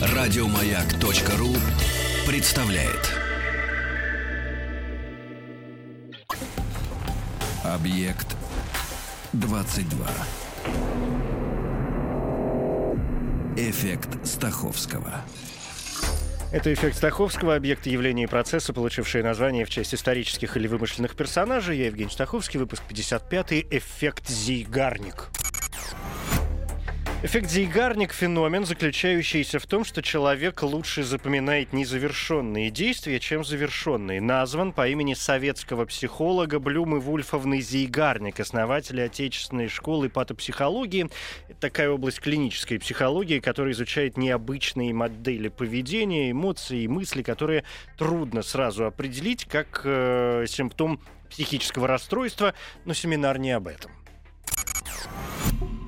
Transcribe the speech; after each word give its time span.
Радиомаяк.ру 0.00 1.54
представляет. 2.26 3.14
Объект 7.64 8.36
22. 9.32 10.06
Эффект 13.56 14.26
Стаховского. 14.26 15.22
Это 16.50 16.72
эффект 16.72 16.96
Стаховского, 16.96 17.54
объект 17.56 17.86
явления 17.86 18.24
и 18.24 18.26
процесса, 18.26 18.72
получившие 18.72 19.22
название 19.22 19.64
в 19.64 19.70
честь 19.70 19.94
исторических 19.94 20.56
или 20.56 20.66
вымышленных 20.66 21.14
персонажей. 21.14 21.78
Я 21.78 21.86
Евгений 21.86 22.10
Стаховский, 22.10 22.58
выпуск 22.58 22.82
55 22.88 23.66
«Эффект 23.70 24.28
Зейгарник». 24.28 25.28
Эффект 27.20 27.50
Зейгарник– 27.50 28.12
феномен, 28.14 28.64
заключающийся 28.64 29.58
в 29.58 29.66
том, 29.66 29.84
что 29.84 30.02
человек 30.02 30.62
лучше 30.62 31.02
запоминает 31.02 31.72
незавершенные 31.72 32.70
действия, 32.70 33.18
чем 33.18 33.44
завершенные. 33.44 34.20
Назван 34.20 34.72
по 34.72 34.86
имени 34.86 35.14
советского 35.14 35.84
психолога 35.84 36.60
Блюмы 36.60 37.00
Вульфовны 37.00 37.60
Зейгарник, 37.60 38.38
основателя 38.38 39.06
отечественной 39.06 39.66
школы 39.66 40.08
патопсихологии. 40.08 41.10
Это 41.48 41.58
такая 41.58 41.90
область 41.90 42.20
клинической 42.20 42.78
психологии, 42.78 43.40
которая 43.40 43.72
изучает 43.72 44.16
необычные 44.16 44.94
модели 44.94 45.48
поведения, 45.48 46.30
эмоций 46.30 46.84
и 46.84 46.88
мысли, 46.88 47.22
которые 47.22 47.64
трудно 47.96 48.42
сразу 48.42 48.86
определить 48.86 49.44
как 49.44 49.80
э, 49.82 50.44
симптом 50.46 51.00
психического 51.28 51.88
расстройства, 51.88 52.54
но 52.84 52.94
семинар 52.94 53.40
не 53.40 53.50
об 53.50 53.66
этом. 53.66 53.90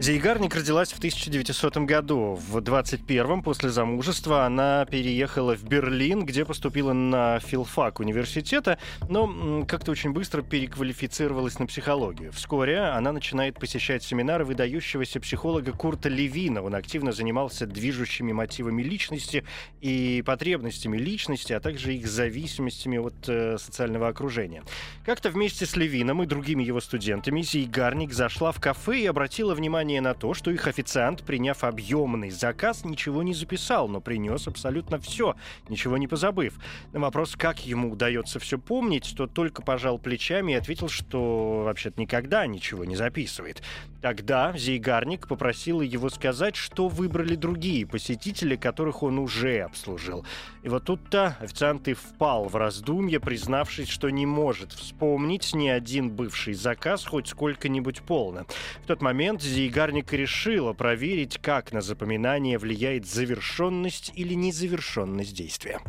Зейгарник 0.00 0.54
родилась 0.54 0.92
в 0.92 0.96
1900 0.96 1.76
году. 1.84 2.32
В 2.34 2.56
21-м, 2.56 3.42
после 3.42 3.68
замужества, 3.68 4.46
она 4.46 4.86
переехала 4.86 5.54
в 5.54 5.64
Берлин, 5.64 6.24
где 6.24 6.46
поступила 6.46 6.94
на 6.94 7.38
филфак 7.40 8.00
университета, 8.00 8.78
но 9.10 9.66
как-то 9.68 9.90
очень 9.90 10.12
быстро 10.14 10.40
переквалифицировалась 10.40 11.58
на 11.58 11.66
психологию. 11.66 12.32
Вскоре 12.32 12.78
она 12.80 13.12
начинает 13.12 13.58
посещать 13.60 14.02
семинары 14.02 14.46
выдающегося 14.46 15.20
психолога 15.20 15.72
Курта 15.72 16.08
Левина. 16.08 16.62
Он 16.62 16.74
активно 16.76 17.12
занимался 17.12 17.66
движущими 17.66 18.32
мотивами 18.32 18.82
личности 18.82 19.44
и 19.82 20.22
потребностями 20.24 20.96
личности, 20.96 21.52
а 21.52 21.60
также 21.60 21.94
их 21.94 22.08
зависимостями 22.08 22.96
от 22.96 23.28
э, 23.28 23.58
социального 23.58 24.08
окружения. 24.08 24.62
Как-то 25.04 25.28
вместе 25.28 25.66
с 25.66 25.76
Левином 25.76 26.22
и 26.22 26.26
другими 26.26 26.62
его 26.62 26.80
студентами 26.80 27.42
Зейгарник 27.42 28.14
зашла 28.14 28.50
в 28.50 28.60
кафе 28.62 29.00
и 29.00 29.06
обратила 29.06 29.54
внимание 29.54 29.89
внимание 29.90 30.00
на 30.00 30.14
то, 30.14 30.34
что 30.34 30.50
их 30.50 30.66
официант, 30.66 31.22
приняв 31.24 31.64
объемный 31.64 32.30
заказ, 32.30 32.84
ничего 32.84 33.22
не 33.22 33.34
записал, 33.34 33.88
но 33.88 34.00
принес 34.00 34.46
абсолютно 34.46 34.98
все, 34.98 35.34
ничего 35.68 35.96
не 35.96 36.06
позабыв. 36.06 36.54
На 36.92 37.00
вопрос, 37.00 37.34
как 37.36 37.66
ему 37.66 37.90
удается 37.90 38.38
все 38.38 38.58
помнить, 38.58 39.14
то 39.16 39.26
только 39.26 39.62
пожал 39.62 39.98
плечами 39.98 40.52
и 40.52 40.56
ответил, 40.56 40.88
что 40.88 41.62
вообще-то 41.64 42.00
никогда 42.00 42.46
ничего 42.46 42.84
не 42.84 42.96
записывает. 42.96 43.62
Тогда 44.00 44.54
Зейгарник 44.56 45.28
попросил 45.28 45.82
его 45.82 46.08
сказать, 46.08 46.56
что 46.56 46.88
выбрали 46.88 47.34
другие 47.34 47.86
посетители, 47.86 48.56
которых 48.56 49.02
он 49.02 49.18
уже 49.18 49.60
обслужил. 49.60 50.24
И 50.62 50.68
вот 50.68 50.84
тут-то 50.84 51.36
официант 51.40 51.88
и 51.88 51.94
впал 51.94 52.44
в 52.44 52.56
раздумье, 52.56 53.20
признавшись, 53.20 53.88
что 53.88 54.08
не 54.08 54.24
может 54.24 54.72
вспомнить 54.72 55.54
ни 55.54 55.68
один 55.68 56.10
бывший 56.10 56.54
заказ 56.54 57.04
хоть 57.04 57.28
сколько-нибудь 57.28 58.02
полно. 58.02 58.46
В 58.84 58.86
тот 58.86 59.02
момент 59.02 59.42
Зейгарник 59.42 59.79
Гарник 59.80 60.12
решила 60.12 60.74
проверить, 60.74 61.38
как 61.38 61.72
на 61.72 61.80
запоминание 61.80 62.58
влияет 62.58 63.06
завершенность 63.06 64.12
или 64.14 64.34
незавершенность 64.34 65.34
действия. 65.34 65.80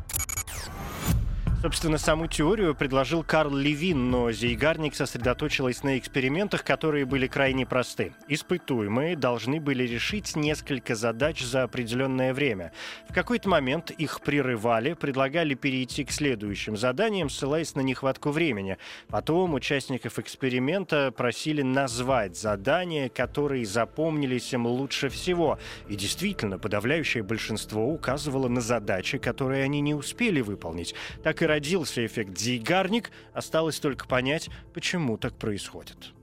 Собственно, 1.61 1.99
саму 1.99 2.25
теорию 2.25 2.73
предложил 2.73 3.21
Карл 3.23 3.53
Левин, 3.53 4.09
но 4.09 4.31
Зейгарник 4.31 4.95
сосредоточилась 4.95 5.83
на 5.83 5.99
экспериментах, 5.99 6.63
которые 6.63 7.05
были 7.05 7.27
крайне 7.27 7.67
просты. 7.67 8.15
Испытуемые 8.27 9.15
должны 9.15 9.61
были 9.61 9.83
решить 9.83 10.35
несколько 10.35 10.95
задач 10.95 11.43
за 11.43 11.61
определенное 11.61 12.33
время. 12.33 12.71
В 13.07 13.13
какой-то 13.13 13.47
момент 13.47 13.91
их 13.91 14.21
прерывали, 14.21 14.93
предлагали 14.93 15.53
перейти 15.53 16.03
к 16.03 16.11
следующим 16.11 16.75
заданиям, 16.75 17.29
ссылаясь 17.29 17.75
на 17.75 17.81
нехватку 17.81 18.31
времени. 18.31 18.79
Потом 19.07 19.53
участников 19.53 20.17
эксперимента 20.17 21.11
просили 21.11 21.61
назвать 21.61 22.35
задания, 22.39 23.07
которые 23.07 23.67
запомнились 23.67 24.51
им 24.51 24.65
лучше 24.65 25.09
всего. 25.09 25.59
И 25.87 25.95
действительно, 25.95 26.57
подавляющее 26.57 27.21
большинство 27.21 27.87
указывало 27.87 28.47
на 28.47 28.61
задачи, 28.61 29.19
которые 29.19 29.63
они 29.63 29.79
не 29.81 29.93
успели 29.93 30.41
выполнить. 30.41 30.95
Так 31.21 31.43
и 31.43 31.50
родился 31.51 32.05
эффект 32.05 32.37
Зейгарник, 32.37 33.11
осталось 33.33 33.77
только 33.81 34.07
понять, 34.07 34.49
почему 34.73 35.17
так 35.17 35.33
происходит. 35.37 36.13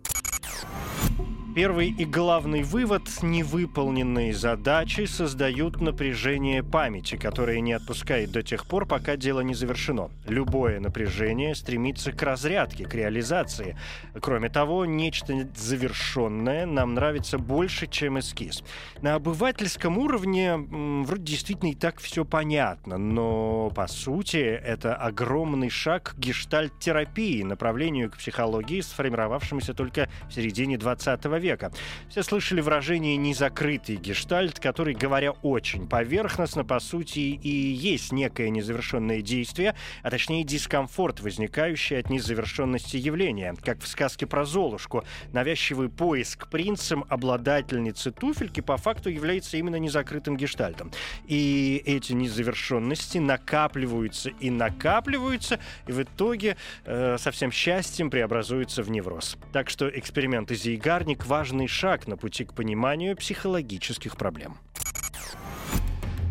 Первый 1.58 1.88
и 1.88 2.04
главный 2.04 2.62
вывод– 2.62 3.02
невыполненные 3.20 4.32
задачи 4.32 5.06
создают 5.06 5.80
напряжение 5.80 6.62
памяти, 6.62 7.16
которое 7.16 7.60
не 7.60 7.72
отпускает 7.72 8.30
до 8.30 8.44
тех 8.44 8.64
пор, 8.64 8.86
пока 8.86 9.16
дело 9.16 9.40
не 9.40 9.54
завершено. 9.54 10.08
Любое 10.28 10.78
напряжение 10.78 11.56
стремится 11.56 12.12
к 12.12 12.22
разрядке, 12.22 12.84
к 12.84 12.94
реализации. 12.94 13.76
Кроме 14.20 14.50
того, 14.50 14.84
нечто 14.84 15.48
завершенное 15.56 16.64
нам 16.64 16.94
нравится 16.94 17.38
больше, 17.38 17.88
чем 17.88 18.20
эскиз. 18.20 18.62
На 19.02 19.16
обывательском 19.16 19.98
уровне 19.98 20.56
вроде 20.56 21.24
действительно 21.24 21.72
и 21.72 21.74
так 21.74 21.98
все 21.98 22.24
понятно, 22.24 22.98
но 22.98 23.72
по 23.74 23.88
сути 23.88 24.36
это 24.36 24.94
огромный 24.94 25.70
шаг 25.70 26.14
к 26.14 26.18
гештальт-терапии, 26.20 27.42
направлению 27.42 28.12
к 28.12 28.18
психологии, 28.18 28.80
сформировавшемуся 28.80 29.74
только 29.74 30.08
в 30.28 30.34
середине 30.34 30.78
20 30.78 31.24
века 31.24 31.47
века. 31.48 31.72
Все 32.10 32.22
слышали 32.22 32.60
выражение 32.60 33.16
«незакрытый 33.16 33.96
гештальт», 33.96 34.60
который, 34.60 34.94
говоря 34.94 35.32
очень 35.42 35.88
поверхностно, 35.88 36.64
по 36.64 36.78
сути, 36.78 37.20
и 37.20 37.48
есть 37.48 38.12
некое 38.12 38.50
незавершенное 38.50 39.22
действие, 39.22 39.74
а 40.02 40.10
точнее 40.10 40.44
дискомфорт, 40.44 41.20
возникающий 41.20 41.98
от 41.98 42.10
незавершенности 42.10 42.96
явления. 42.96 43.54
Как 43.64 43.80
в 43.80 43.88
сказке 43.88 44.26
про 44.26 44.44
Золушку. 44.44 45.04
Навязчивый 45.32 45.88
поиск 45.88 46.48
принцем 46.48 47.04
обладательницы 47.08 48.10
туфельки 48.10 48.60
по 48.60 48.76
факту 48.76 49.08
является 49.08 49.56
именно 49.56 49.76
незакрытым 49.76 50.36
гештальтом. 50.36 50.90
И 51.26 51.82
эти 51.86 52.12
незавершенности 52.12 53.18
накапливаются 53.18 54.30
и 54.40 54.50
накапливаются, 54.50 55.58
и 55.86 55.92
в 55.92 56.02
итоге 56.02 56.56
э, 56.84 57.16
со 57.18 57.30
всем 57.30 57.50
счастьем 57.50 58.10
преобразуются 58.10 58.82
в 58.82 58.90
невроз. 58.90 59.36
Так 59.52 59.70
что 59.70 59.88
эксперименты 59.88 60.54
Зейгарник 60.54 61.24
важный 61.38 61.68
шаг 61.68 62.08
на 62.08 62.16
пути 62.16 62.44
к 62.44 62.52
пониманию 62.52 63.16
психологических 63.16 64.16
проблем. 64.16 64.56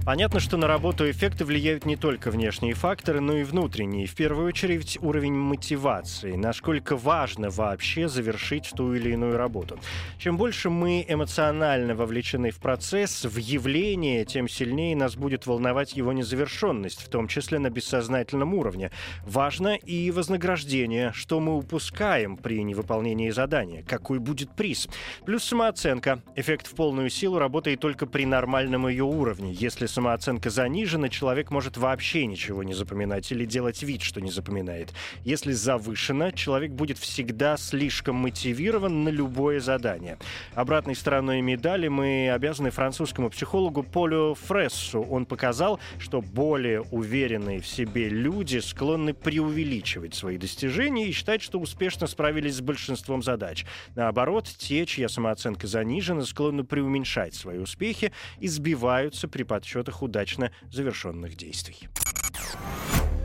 Понятно, 0.08 0.40
что 0.40 0.56
на 0.56 0.68
работу 0.68 1.12
эффекты 1.12 1.44
влияют 1.44 1.86
не 1.86 1.98
только 1.98 2.32
внешние 2.32 2.76
факторы, 2.76 3.20
но 3.20 3.36
и 3.36 3.44
внутренние. 3.44 4.08
В 4.08 4.16
первую 4.16 4.48
очередь 4.48 4.98
уровень 5.02 5.34
мотивации. 5.34 6.38
Насколько 6.38 6.96
важно 6.96 7.50
вообще 7.50 8.08
завершить 8.08 8.72
ту 8.74 8.94
или 8.94 9.12
иную 9.12 9.36
работу. 9.36 9.78
Чем 10.18 10.38
больше 10.38 10.70
мы 10.70 11.04
эмоционально 11.06 11.94
вовлечены 11.94 12.52
в 12.52 12.60
процесс, 12.60 13.26
в 13.26 13.36
явление, 13.36 14.24
тем 14.24 14.48
сильнее 14.48 14.96
нас 14.96 15.18
будет 15.18 15.46
волновать 15.46 15.98
его 15.98 16.14
незавершенность, 16.14 17.02
в 17.02 17.10
том 17.10 17.28
числе 17.28 17.60
на 17.60 17.70
бессознательном 17.70 18.54
уровне. 18.54 18.92
Важно 19.26 19.76
и 19.76 20.10
вознаграждение, 20.12 21.12
что 21.12 21.42
мы 21.42 21.58
упускаем 21.58 22.38
при 22.38 22.64
невыполнении 22.64 23.30
задания, 23.30 23.84
какой 23.84 24.20
будет 24.20 24.56
приз. 24.56 24.88
Плюс 25.26 25.44
самооценка. 25.44 26.24
Эффект 26.38 26.68
в 26.68 26.76
полную 26.76 27.10
силу 27.10 27.40
работает 27.40 27.82
только 27.82 28.06
при 28.06 28.26
нормальном 28.26 28.88
ее 28.88 29.04
уровне. 29.04 29.52
Если 29.52 29.86
самооценка 29.98 30.52
занижена, 30.52 31.10
человек 31.10 31.50
может 31.50 31.76
вообще 31.76 32.28
ничего 32.28 32.62
не 32.62 32.76
запоминать 32.76 33.32
или 33.32 33.46
делать 33.46 33.82
вид, 33.82 34.04
что 34.04 34.22
не 34.22 34.30
запоминает. 34.30 34.94
Если 35.24 35.54
завышена, 35.54 36.32
человек 36.32 36.72
будет 36.72 37.00
всегда 37.00 37.58
слишком 37.58 38.16
мотивирован 38.18 39.04
на 39.04 39.10
любое 39.10 39.60
задание. 39.60 40.20
Обратной 40.54 40.96
стороной 40.96 41.42
медали 41.42 41.88
мы 41.88 42.30
обязаны 42.32 42.70
французскому 42.70 43.32
психологу 43.32 43.82
Полю 43.82 44.36
Фрессу. 44.36 45.02
Он 45.02 45.26
показал, 45.26 45.80
что 45.98 46.22
более 46.22 46.82
уверенные 46.92 47.60
в 47.60 47.66
себе 47.66 48.08
люди 48.08 48.60
склонны 48.60 49.16
преувеличивать 49.16 50.14
свои 50.14 50.38
достижения 50.38 51.08
и 51.08 51.12
считать, 51.12 51.42
что 51.42 51.58
успешно 51.60 52.06
справились 52.06 52.58
с 52.58 52.62
большинством 52.62 53.24
задач. 53.24 53.66
Наоборот, 53.96 54.48
те, 54.60 54.86
чья 54.86 55.10
самооценка 55.10 55.66
занижена, 55.66 56.22
склонны 56.22 56.64
преуменьшать 56.64 57.34
свои 57.34 57.58
успехи 57.58 58.12
и 58.40 58.48
сбиваются 58.48 59.28
при 59.28 59.42
подсчетах 59.42 59.87
удачно 60.02 60.52
завершенных 60.72 61.36
действий. 61.36 61.88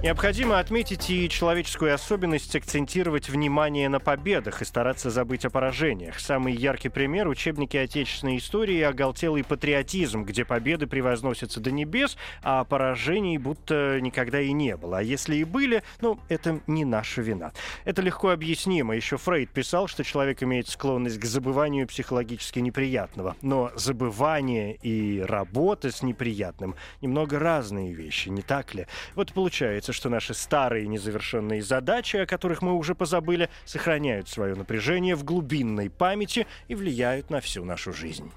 Необходимо 0.03 0.59
отметить 0.59 1.09
и 1.11 1.29
человеческую 1.29 1.95
особенность 1.95 2.57
акцентировать 2.57 3.29
внимание 3.29 3.89
на 3.89 4.01
победах 4.01 4.61
и 4.61 4.65
стараться 4.65 5.11
забыть 5.11 5.45
о 5.45 5.51
поражениях. 5.51 6.19
Самый 6.19 6.55
яркий 6.55 6.89
пример— 6.89 7.29
учебники 7.29 7.77
отечественной 7.77 8.39
истории 8.39 8.81
оголтелый 8.81 9.45
патриотизм, 9.45 10.25
где 10.25 10.45
победы 10.45 10.89
превозносятся 10.89 11.61
до 11.61 11.71
небес, 11.71 12.17
а 12.43 12.65
поражений 12.65 13.39
будто 13.39 14.01
никогда 14.01 14.41
и 14.41 14.51
не 14.51 14.77
было. 14.77 14.99
А 14.99 15.03
если 15.03 15.37
и 15.37 15.45
были, 15.45 15.85
ну, 16.01 16.19
это 16.29 16.59
не 16.67 16.85
наша 16.85 17.23
вина. 17.23 17.53
Это 17.85 18.03
легко 18.03 18.31
объяснимо. 18.31 18.97
Еще 18.97 19.19
Фрейд 19.19 19.51
писал, 19.51 19.87
что 19.87 20.03
человек 20.03 20.43
имеет 20.43 20.67
склонность 20.67 21.21
к 21.21 21.25
забыванию 21.25 21.87
психологически 21.87 22.59
неприятного. 22.59 23.37
Но 23.41 23.71
забывание 23.77 24.75
и 24.83 25.21
работа 25.21 25.93
с 25.93 26.03
неприятным— 26.03 26.75
немного 27.01 27.39
разные 27.39 27.93
вещи, 27.93 28.31
не 28.31 28.43
так 28.43 28.75
ли? 28.75 28.89
Вот 29.15 29.33
получается, 29.33 29.92
кажется, 29.93 30.01
что 30.01 30.09
наши 30.09 30.35
старые 30.35 30.87
незавершенные 30.87 31.63
задачи, 31.63 32.17
о 32.17 32.27
которых 32.27 32.63
мы 32.63 32.73
уже 32.75 32.95
позабыли, 32.95 33.49
сохраняют 33.65 34.29
свое 34.29 34.55
напряжение 34.55 35.15
в 35.15 35.25
глубинной 35.25 35.91
памяти 35.91 36.47
и 36.69 36.75
влияют 36.75 37.31
на 37.31 37.41
всю 37.41 37.65
нашу 37.65 37.93
жизнь. 37.93 38.31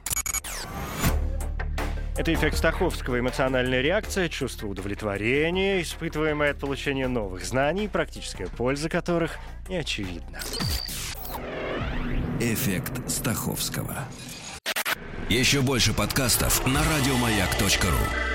Это 2.17 2.33
эффект 2.33 2.57
Стаховского, 2.57 3.19
эмоциональная 3.19 3.81
реакция, 3.81 4.29
чувство 4.29 4.67
удовлетворения, 4.67 5.81
испытываемое 5.81 6.51
от 6.51 6.59
получения 6.59 7.07
новых 7.07 7.43
знаний, 7.43 7.89
практическая 7.89 8.47
польза 8.47 8.89
которых 8.89 9.37
не 9.67 9.77
очевидна. 9.77 10.39
Эффект 12.39 13.09
Стаховского. 13.09 13.97
Еще 15.29 15.61
больше 15.61 15.93
подкастов 15.93 16.65
на 16.67 16.81
радиомаяк.ру 16.83 18.34